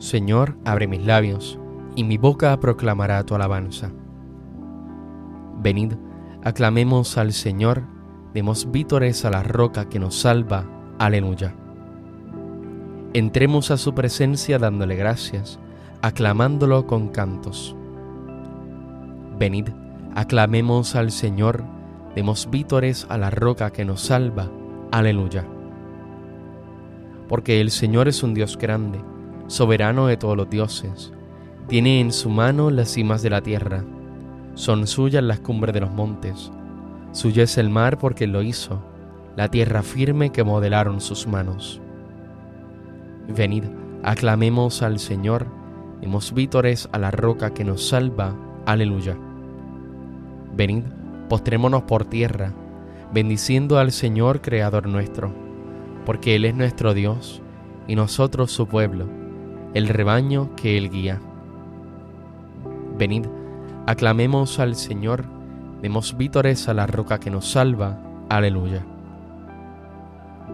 [0.00, 1.58] Señor, abre mis labios,
[1.94, 3.92] y mi boca proclamará tu alabanza.
[5.62, 5.92] Venid,
[6.42, 7.82] aclamemos al Señor,
[8.32, 10.64] demos vítores a la roca que nos salva.
[10.98, 11.54] Aleluya.
[13.12, 15.60] Entremos a su presencia dándole gracias,
[16.00, 17.76] aclamándolo con cantos.
[19.38, 19.68] Venid,
[20.14, 21.62] aclamemos al Señor,
[22.14, 24.50] demos vítores a la roca que nos salva.
[24.92, 25.46] Aleluya.
[27.28, 28.98] Porque el Señor es un Dios grande,
[29.50, 31.12] soberano de todos los dioses.
[31.66, 33.84] Tiene en su mano las cimas de la tierra.
[34.54, 36.52] Son suyas las cumbres de los montes.
[37.10, 38.80] Suya es el mar porque lo hizo,
[39.36, 41.80] la tierra firme que modelaron sus manos.
[43.26, 43.64] Venid,
[44.04, 45.46] aclamemos al Señor,
[46.00, 48.36] demos vítores a la roca que nos salva.
[48.66, 49.18] Aleluya.
[50.56, 50.84] Venid,
[51.28, 52.52] postrémonos por tierra,
[53.12, 55.32] bendiciendo al Señor Creador nuestro,
[56.06, 57.42] porque Él es nuestro Dios
[57.88, 59.19] y nosotros su pueblo,
[59.74, 61.20] el rebaño que Él guía.
[62.98, 63.26] Venid,
[63.86, 65.24] aclamemos al Señor,
[65.82, 67.98] demos vítores a la roca que nos salva.
[68.28, 68.84] Aleluya.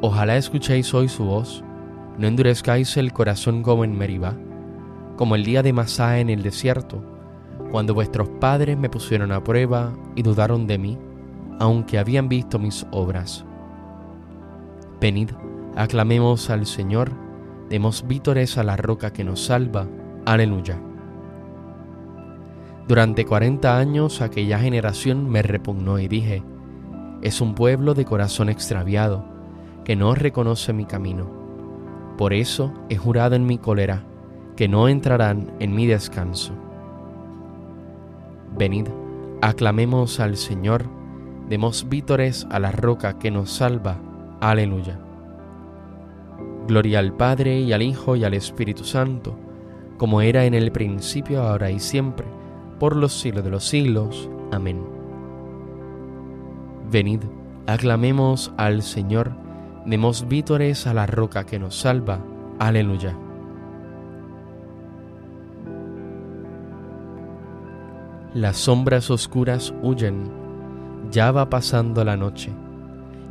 [0.00, 1.64] Ojalá escuchéis hoy su voz
[2.18, 4.34] no endurezcáis el corazón como en Meribá,
[5.16, 7.02] como el día de Masá en el desierto,
[7.70, 10.98] cuando vuestros padres me pusieron a prueba y dudaron de mí,
[11.58, 13.44] aunque habían visto mis obras.
[15.00, 15.30] Venid,
[15.74, 17.12] aclamemos al Señor,
[17.68, 19.86] demos vítores a la roca que nos salva.
[20.24, 20.78] Aleluya.
[22.88, 26.42] Durante cuarenta años aquella generación me repugnó y dije,
[27.22, 29.24] es un pueblo de corazón extraviado,
[29.84, 31.46] que no reconoce mi camino
[32.16, 34.02] por eso he jurado en mi cólera
[34.56, 36.54] que no entrarán en mi descanso.
[38.56, 38.86] Venid,
[39.42, 40.86] aclamemos al Señor,
[41.48, 43.98] demos vítores a la roca que nos salva.
[44.40, 45.05] Aleluya.
[46.66, 49.36] Gloria al Padre y al Hijo y al Espíritu Santo,
[49.98, 52.26] como era en el principio, ahora y siempre,
[52.80, 54.28] por los siglos de los siglos.
[54.52, 54.84] Amén.
[56.90, 57.20] Venid,
[57.66, 59.32] aclamemos al Señor,
[59.86, 62.18] Demos vítores a la roca que nos salva.
[62.58, 63.16] Aleluya.
[68.34, 70.28] Las sombras oscuras huyen,
[71.12, 72.50] ya va pasando la noche,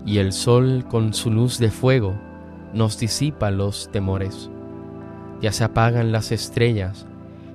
[0.06, 2.16] y el sol con su luz de fuego
[2.76, 4.52] nos disipa los temores.
[5.42, 7.08] Ya se apagan las estrellas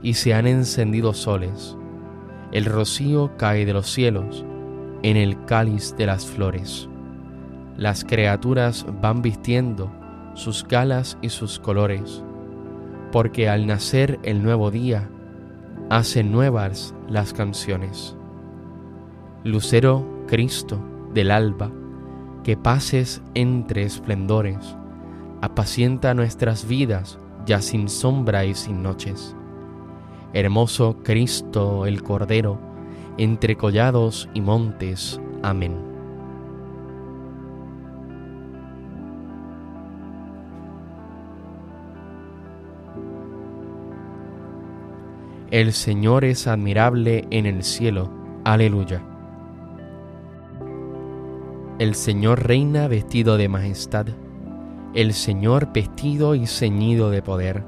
[0.03, 1.77] y se han encendido soles.
[2.51, 4.45] El rocío cae de los cielos
[5.05, 6.91] en el cáliz de las flores
[7.81, 9.91] las criaturas van vistiendo
[10.35, 12.23] sus galas y sus colores,
[13.11, 15.09] porque al nacer el nuevo día,
[15.89, 18.15] hacen nuevas las canciones.
[19.45, 20.79] Lucero Cristo
[21.15, 21.73] del alba,
[22.45, 24.77] que pases entre esplendores,
[25.41, 29.35] apacienta nuestras vidas ya sin sombra y sin noches.
[30.33, 32.59] Hermoso Cristo el Cordero,
[33.19, 35.21] entre collados y montes.
[35.43, 35.91] Amén.
[45.51, 48.09] El Señor es admirable en el cielo.
[48.45, 49.03] Aleluya.
[51.81, 54.07] El Señor reina vestido de majestad.
[54.95, 57.65] El Señor vestido y ceñido de poder.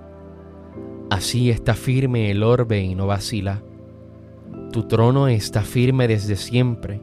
[1.10, 3.62] Así está firme el orbe y no vacila.
[4.72, 7.00] Tu trono está firme desde siempre,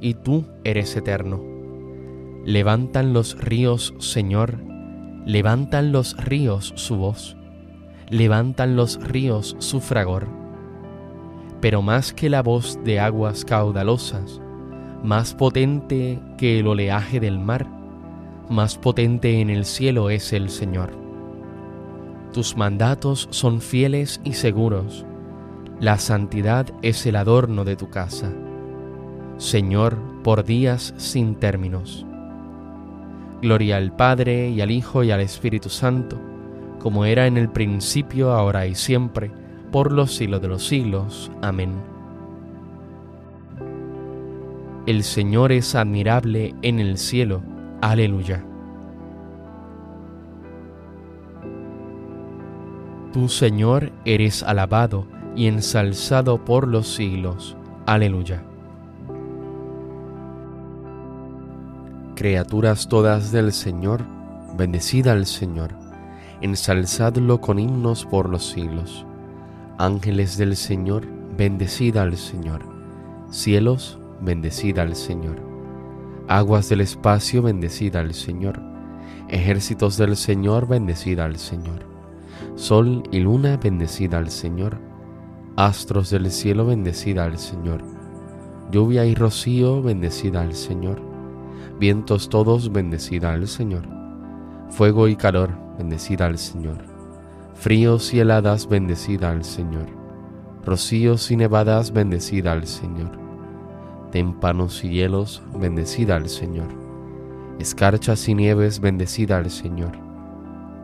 [0.00, 1.42] y tú eres eterno.
[2.44, 4.58] Levantan los ríos, Señor,
[5.26, 7.36] levantan los ríos su voz
[8.10, 10.26] levantan los ríos su fragor.
[11.60, 14.40] Pero más que la voz de aguas caudalosas,
[15.02, 17.66] más potente que el oleaje del mar,
[18.50, 20.90] más potente en el cielo es el Señor.
[22.32, 25.06] Tus mandatos son fieles y seguros,
[25.80, 28.30] la santidad es el adorno de tu casa.
[29.38, 32.04] Señor, por días sin términos.
[33.40, 36.18] Gloria al Padre y al Hijo y al Espíritu Santo
[36.80, 39.30] como era en el principio, ahora y siempre,
[39.70, 41.30] por los siglos de los siglos.
[41.42, 41.70] Amén.
[44.86, 47.42] El Señor es admirable en el cielo.
[47.80, 48.44] Aleluya.
[53.12, 57.56] Tú, Señor, eres alabado y ensalzado por los siglos.
[57.86, 58.42] Aleluya.
[62.14, 64.04] Criaturas todas del Señor,
[64.56, 65.80] bendecida al Señor
[66.40, 69.04] ensalzadlo con himnos por los siglos.
[69.78, 71.06] Ángeles del Señor,
[71.36, 72.62] bendecida al Señor.
[73.30, 75.49] Cielos, bendecida al Señor.
[76.30, 78.62] Aguas del espacio, bendecida al Señor.
[79.30, 81.84] Ejércitos del Señor, bendecida al Señor.
[82.54, 84.78] Sol y luna, bendecida al Señor.
[85.56, 87.82] Astros del cielo, bendecida al Señor.
[88.70, 91.02] Lluvia y rocío, bendecida al Señor.
[91.80, 93.88] Vientos todos, bendecida al Señor.
[94.68, 96.84] Fuego y calor, bendecida al Señor.
[97.54, 99.86] Fríos y heladas, bendecida al Señor.
[100.64, 103.19] Rocíos y nevadas, bendecida al Señor.
[104.12, 106.68] Témpanos y hielos, bendecida al Señor.
[107.58, 110.10] Escarchas y nieves, bendecida al Señor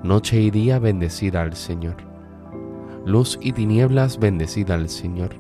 [0.07, 1.97] Noche y día bendecida al Señor.
[3.05, 5.31] Luz y tinieblas bendecida al Señor.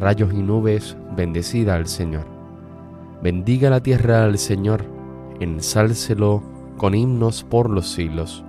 [0.00, 2.24] Rayos y nubes bendecida al Señor.
[3.22, 4.84] Bendiga la tierra al Señor,
[5.38, 6.42] ensálcelo
[6.76, 8.42] con himnos por los siglos.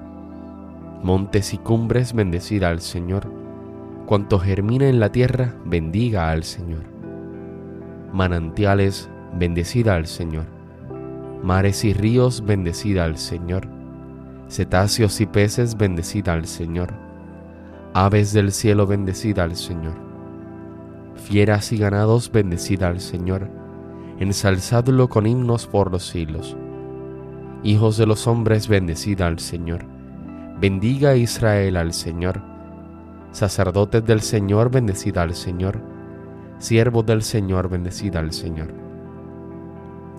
[1.04, 3.32] Montes y cumbres bendecida al Señor.
[4.08, 6.99] Cuanto germina en la tierra, bendiga al Señor.
[8.14, 10.46] Manantiales, bendecida al Señor.
[11.44, 13.80] Mares y ríos, bendecida al Señor
[14.50, 16.90] cetáceos y peces, bendecida al Señor.
[17.94, 19.94] Aves del cielo, bendecida al Señor.
[21.16, 23.48] Fieras y ganados, bendecida al Señor.
[24.20, 26.58] Ensalzadlo con himnos por los siglos.
[27.64, 29.86] Hijos de los hombres, bendecida al Señor.
[30.60, 32.42] Bendiga Israel al Señor.
[33.32, 35.80] Sacerdotes del Señor, bendecida al Señor.
[36.60, 38.74] Siervos del Señor, bendecida al Señor.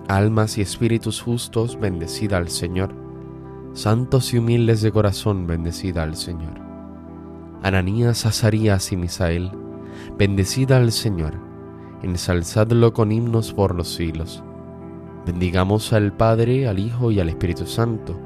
[0.07, 3.01] Almas y espíritus justos, bendecida al Señor
[3.73, 6.59] santos y humildes de corazón, bendecida al Señor.
[7.63, 9.51] Ananías, Azarías y Misael,
[10.17, 11.33] bendecida al Señor,
[12.03, 14.43] ensalzadlo con himnos por los siglos.
[15.25, 18.19] Bendigamos al Padre, al Hijo y al Espíritu Santo,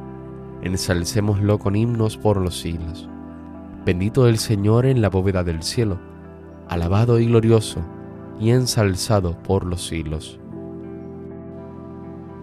[0.62, 3.08] ensalcémoslo con himnos por los siglos.
[3.86, 6.00] Bendito el Señor en la bóveda del cielo,
[6.68, 7.86] alabado y glorioso,
[8.40, 10.40] y ensalzado por los siglos.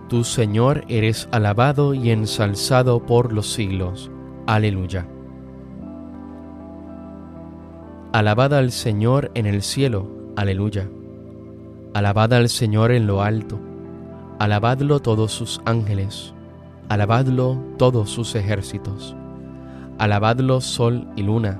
[0.08, 4.10] Tu Señor eres alabado y ensalzado por los siglos.
[4.46, 5.06] Aleluya.
[8.12, 10.06] Alabad al Señor en el cielo.
[10.36, 10.86] Aleluya.
[11.94, 13.58] Alabad al Señor en lo alto.
[14.38, 16.34] Alabadlo todos sus ángeles.
[16.90, 19.16] Alabadlo todos sus ejércitos.
[19.98, 21.58] Alabadlo sol y luna.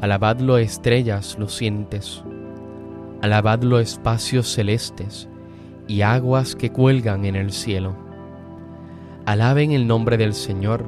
[0.00, 2.24] Alabadlo estrellas lucientes.
[3.22, 5.28] Alabadlo espacios celestes
[5.86, 7.94] y aguas que cuelgan en el cielo.
[9.26, 10.86] Alaben el nombre del Señor,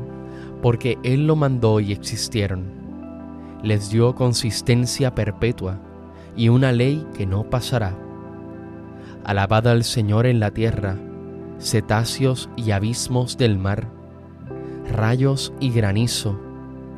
[0.63, 2.65] porque Él lo mandó y existieron.
[3.63, 5.79] Les dio consistencia perpetua
[6.35, 7.95] y una ley que no pasará.
[9.25, 10.97] Alabad al Señor en la tierra,
[11.61, 13.89] cetáceos y abismos del mar,
[14.91, 16.41] rayos y granizo,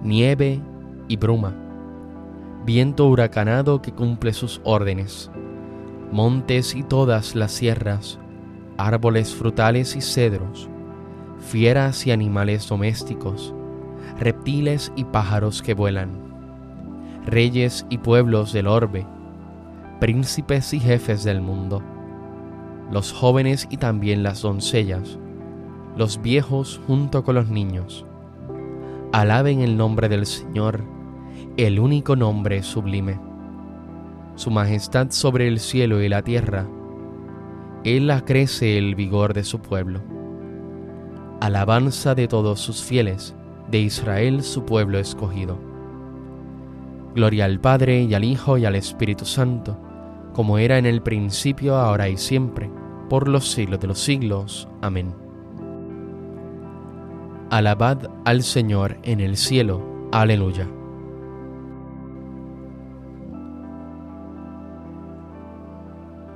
[0.05, 0.61] nieve
[1.09, 1.55] y bruma,
[2.65, 5.31] viento huracanado que cumple sus órdenes
[6.15, 8.21] montes y todas las sierras,
[8.79, 10.69] árboles frutales y cedros,
[11.41, 13.53] fieras y animales domésticos,
[14.21, 16.11] reptiles y pájaros que vuelan,
[17.27, 19.05] reyes y pueblos del orbe,
[19.99, 21.83] príncipes y jefes del mundo,
[22.93, 25.19] los jóvenes y también las doncellas,
[25.97, 28.07] los viejos junto con los niños.
[29.11, 30.85] Alaben el nombre del Señor,
[31.57, 33.19] el único nombre sublime
[34.37, 36.67] su majestad sobre el cielo y la tierra.
[37.85, 40.01] Él acrece el vigor de su pueblo.
[41.41, 43.35] Alabanza de todos sus fieles,
[43.71, 45.59] de Israel su pueblo escogido.
[47.15, 49.79] Gloria al Padre y al Hijo y al Espíritu Santo,
[50.33, 52.71] como era en el principio, ahora y siempre,
[53.09, 54.69] por los siglos de los siglos.
[54.81, 55.15] Amén.
[57.51, 60.09] Alabad al Señor en el cielo.
[60.11, 60.67] Aleluya.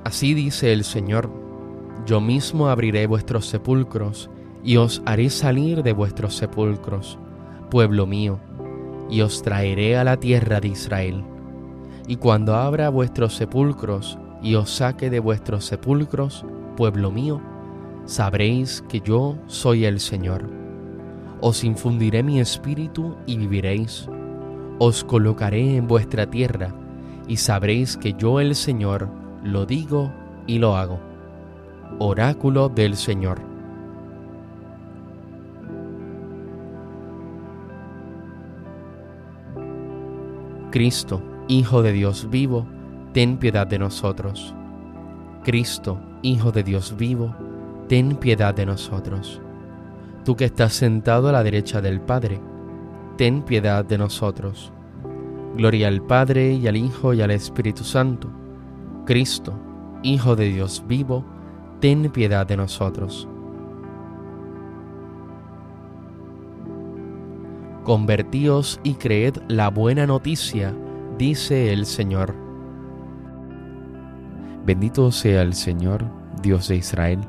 [0.09, 1.29] Así dice el Señor,
[2.07, 4.27] yo mismo abriré vuestros sepulcros
[4.63, 7.19] y os haré salir de vuestros sepulcros,
[7.69, 8.39] pueblo mío,
[9.07, 11.23] y os traeré a la tierra de Israel.
[12.07, 16.43] Y cuando abra vuestros sepulcros y os saque de vuestros sepulcros,
[16.75, 17.39] pueblo mío,
[18.05, 20.49] sabréis que yo soy el Señor.
[21.39, 24.09] Os infundiré mi espíritu y viviréis.
[24.79, 26.73] Os colocaré en vuestra tierra
[27.27, 30.11] y sabréis que yo el Señor lo digo
[30.47, 30.99] y lo hago.
[31.99, 33.41] Oráculo del Señor.
[40.71, 42.67] Cristo, Hijo de Dios vivo,
[43.11, 44.53] ten piedad de nosotros.
[45.43, 47.33] Cristo, Hijo de Dios vivo,
[47.87, 49.41] ten piedad de nosotros.
[50.23, 52.39] Tú que estás sentado a la derecha del Padre,
[53.17, 54.71] ten piedad de nosotros.
[55.55, 58.38] Gloria al Padre y al Hijo y al Espíritu Santo
[59.09, 59.59] Cristo,
[60.03, 61.25] Hijo de Dios vivo,
[61.79, 63.27] ten piedad de nosotros.
[67.83, 70.75] Convertíos y creed la buena noticia,
[71.17, 72.35] dice el Señor.
[74.67, 76.05] Bendito sea el Señor,
[76.43, 77.21] Dios de Israel,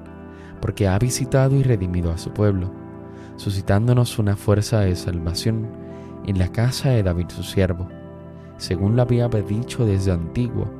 [0.61, 2.71] porque ha visitado y redimido a su pueblo,
[3.37, 5.67] suscitándonos una fuerza de salvación
[6.27, 7.89] en la casa de David su siervo,
[8.59, 10.80] según lo había dicho desde antiguo,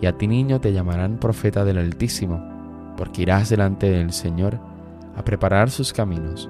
[0.00, 4.58] Y a ti niño te llamarán profeta del Altísimo, porque irás delante del Señor
[5.16, 6.48] a preparar sus caminos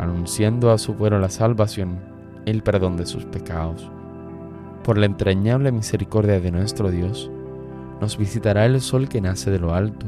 [0.00, 1.98] anunciando a su pueblo la salvación,
[2.46, 3.90] el perdón de sus pecados.
[4.82, 7.30] Por la entrañable misericordia de nuestro Dios,
[8.00, 10.06] nos visitará el sol que nace de lo alto,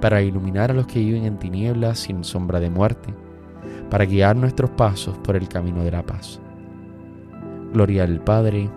[0.00, 3.14] para iluminar a los que viven en tinieblas sin sombra de muerte,
[3.88, 6.40] para guiar nuestros pasos por el camino de la paz.
[7.72, 8.68] Gloria al Padre,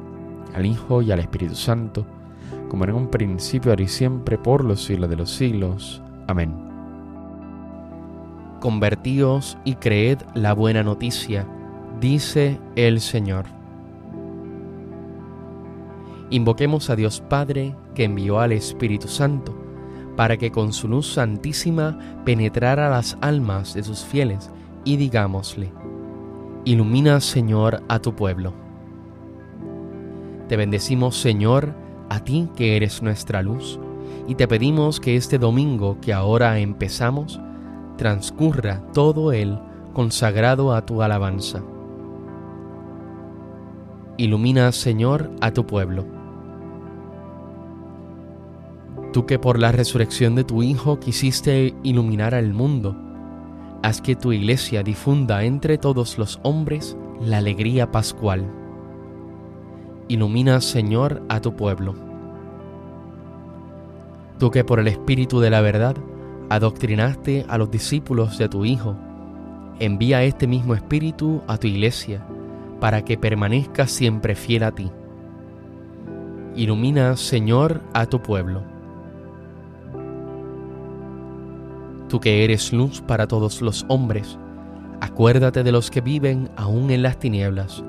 [0.56, 2.06] al Hijo y al Espíritu Santo,
[2.70, 6.02] como en un principio, ahora y siempre, por los siglos de los siglos.
[6.28, 6.54] Amén.
[8.62, 11.46] Convertíos y creed la buena noticia,
[12.00, 13.46] dice el Señor.
[16.30, 19.56] Invoquemos a Dios Padre que envió al Espíritu Santo
[20.16, 24.52] para que con su luz santísima penetrara las almas de sus fieles
[24.84, 25.72] y digámosle,
[26.66, 28.54] Ilumina Señor a tu pueblo.
[30.50, 31.74] Te bendecimos Señor,
[32.10, 33.80] a ti que eres nuestra luz,
[34.28, 37.40] y te pedimos que este domingo que ahora empezamos,
[37.98, 39.60] transcurra todo él
[39.94, 41.62] consagrado a tu alabanza.
[44.18, 46.06] Ilumina, Señor, a tu pueblo.
[49.14, 52.96] Tú que por la resurrección de tu Hijo quisiste iluminar al mundo,
[53.82, 58.59] haz que tu iglesia difunda entre todos los hombres la alegría pascual.
[60.10, 61.94] Ilumina, Señor, a tu pueblo.
[64.40, 65.96] Tú que por el Espíritu de la verdad
[66.50, 68.96] adoctrinaste a los discípulos de tu Hijo,
[69.78, 72.26] envía este mismo Espíritu a tu iglesia
[72.80, 74.90] para que permanezca siempre fiel a ti.
[76.56, 78.64] Ilumina, Señor, a tu pueblo.
[82.08, 84.40] Tú que eres luz para todos los hombres,
[85.02, 87.84] acuérdate de los que viven aún en las tinieblas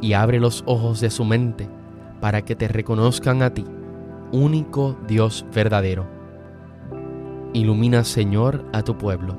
[0.00, 1.68] y abre los ojos de su mente
[2.20, 3.64] para que te reconozcan a ti,
[4.32, 6.18] único Dios verdadero
[7.54, 9.34] Ilumina, Señor, a tu pueblo.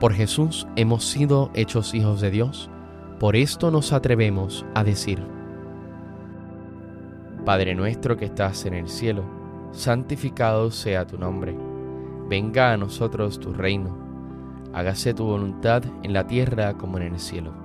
[0.00, 2.68] Por Jesús hemos sido hechos hijos de Dios,
[3.20, 5.24] por esto nos atrevemos a decir,
[7.44, 9.22] Padre nuestro que estás en el cielo,
[9.70, 11.56] santificado sea tu nombre,
[12.28, 13.96] venga a nosotros tu reino,
[14.72, 17.63] hágase tu voluntad en la tierra como en el cielo.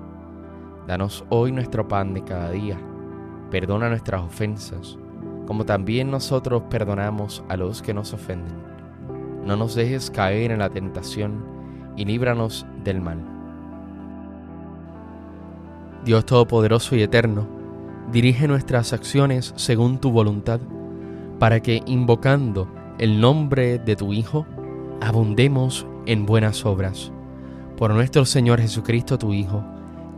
[0.89, 2.75] Danos hoy nuestro pan de cada día,
[3.51, 4.98] perdona nuestras ofensas,
[5.46, 8.55] como también nosotros perdonamos a los que nos ofenden.
[9.46, 11.46] No nos dejes caer en la tentación
[11.96, 13.19] y líbranos del mal.
[16.05, 17.48] Dios Todopoderoso y Eterno,
[18.12, 20.60] dirige nuestras acciones según tu voluntad,
[21.38, 22.67] para que, invocando
[22.98, 24.48] el nombre de tu Hijo,
[25.01, 27.12] abundemos en buenas obras.
[27.77, 29.63] Por nuestro Señor Jesucristo, tu Hijo,